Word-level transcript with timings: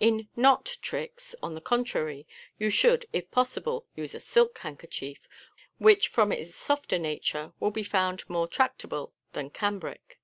In" 0.00 0.28
knot 0.36 0.76
*' 0.78 0.82
tricks, 0.82 1.34
on 1.42 1.54
the 1.54 1.60
contrary, 1.62 2.26
you 2.58 2.68
should, 2.68 3.06
if 3.10 3.30
possible, 3.30 3.86
use 3.96 4.14
a 4.14 4.20
silk 4.20 4.58
handkerchief, 4.58 5.26
which, 5.78 6.08
from 6.08 6.30
its 6.30 6.54
softer 6.54 6.98
nature, 6.98 7.54
will 7.58 7.70
be 7.70 7.82
found 7.82 8.28
more 8.28 8.46
tractable 8.46 9.14
than 9.32 9.48
cambric. 9.48 10.20